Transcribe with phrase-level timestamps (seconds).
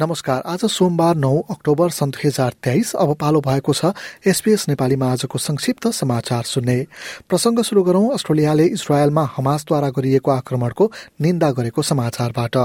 [0.00, 3.90] नमस्कार आज सोमबार नौ अक्टोबर सन् दुई हजार तेइस अब पालो भएको छ
[4.30, 6.76] एसपीएस नेपालीमा आजको संक्षिप्त समाचार सुन्ने।
[7.28, 10.90] प्रसंग शुरू गरौं अस्ट्रेलियाले इजरायलमा हमासद्वारा गरिएको आक्रमणको
[11.20, 12.56] निन्दा गरेको समाचारबाट।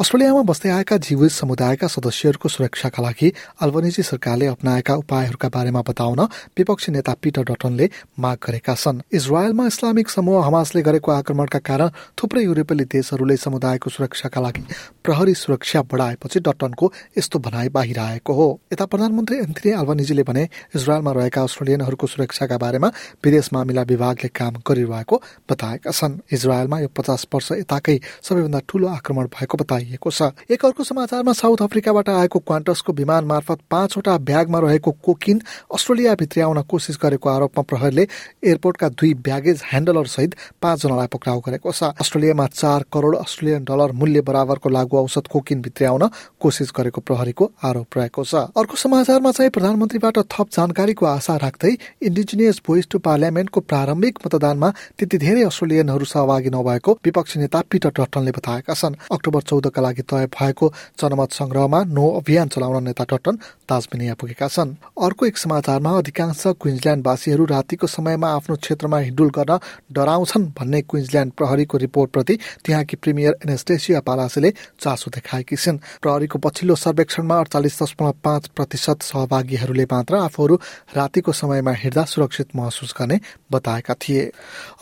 [0.00, 6.20] अस्ट्रेलियामा बस्दै आएका जीवित समुदायका सदस्यहरूको सुरक्षाका लागि अल्बनिजी सरकारले अप्नाएका उपायहरूका बारेमा बताउन
[6.56, 12.44] विपक्षी नेता पिटर डटनले माग गरेका छन्। इजरायलमा इस्लामिक समूह हमासले गरेको आक्रमणका कारण थुप्रै
[12.44, 14.64] युरोपेली देशहरूले समुदायको सुरक्षाका लागि
[15.04, 21.12] प्रहरी सुरक्षा बढाएपछि टनको यस्तो भनाइ बाहिर आएको हो। यता प्रधानमन्त्री एन्थनी अल्बानिजीले भने इजरायलमा
[21.12, 22.88] रहेका अस्ट्रेलियनहरूको सुरक्षाका बारेमा
[23.24, 25.16] विदेश मामिला विभागले काम गरिरहेको
[25.50, 30.84] बताएका छन्। इजरायलमा यो पचास वर्ष यताकै सबैभन्दा ठूलो आक्रमण भएको बताइएको छ। एक अर्को
[30.84, 35.40] समाचारमा साउथ अफ्रिकाबाट आएको क्वान्टसको विमान मार्फत पाँचवटा ब्यागमा रहेको कोकिन
[35.74, 38.06] अस्ट्रेलिया भित्र्याउन कोसिस गरेको आरोपमा प्रहरीले
[38.44, 44.20] एयरपोर्टका दुई ब्यागेज ह्यान्डलर सहित पाँचजनालाई पक्राउ गरेको छ। अस्ट्रेलियामा चार करोड़ अस्ट्रेलियन डलर मूल्य
[44.22, 46.02] बराबरको लागू औषध कोकिन भित्र्याउन
[46.40, 51.72] कोसिस गरेको प्रहरीको आरोप रहेको छ। अर्को समाचारमा चाहिँ प्रधानमन्त्रीबाट थप जानकारीको आशा राख्दै
[52.02, 58.30] इन्डिजिनियस भोइस टु पार्लियामेन्टको प्रारम्भिक मतदानमा त्यति धेरै अस्ट्रेलियनहरू सहभागी नभएको विपक्षी नेता पिटर टट्टनले
[58.32, 63.36] बताएका छन्। अक्टोबर चौधका लागि तय भएको जनमत संग्रहमा नो अभियान चलाउन नेता टट्टन
[63.68, 69.58] ताजमेनिया पुगेका छन्। अर्को एक समाचारमा अधिकांश क्विन्सल्याण्डवासीहरू रातिको समयमा आफ्नो क्षेत्रमा हिडुल गर्न
[69.92, 74.50] डराउँछन् भन्ने क्विन्सल्याण्ड प्रहरीको रिपोर्टप्रति त्यहाँकी प्रिमियर एनेस्टेसिया पालासेले
[74.80, 80.56] चासो देखाएकी छिन्। प्रहरीको पछिल्लो सर्वेक्षणमा अडचालिस दशमलव पाँच प्रतिशत सहभागीहरूले मात्र आफूहरू
[80.96, 83.20] रातिको समयमा हिँड्दा सुरक्षित महसुस गर्ने
[83.52, 84.24] बताएका थिए।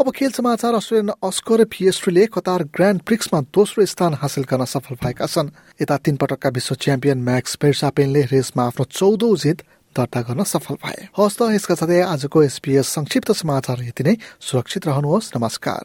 [0.00, 5.26] अब खेल समाचार अस्ट्रेलियन अस्कर फिएस्ट्रीले कतार ग्रान्ड प्रिक्समा दोस्रो स्थान हासिल गर्न सफल भएका
[5.26, 5.50] छन्।
[5.80, 9.62] यता तीन पटकका विश्व च्याम्पियन म्याक्स पेर्सापेनले रेसमा आफ्नो चौधौँ जित
[9.96, 11.08] दर्ता गर्न सफल भए।
[11.54, 15.84] यसका साथै आजको एसपीएस संक्षिप्त समाचार यति नै। सुरक्षित रहनुहोस्। नमस्कार।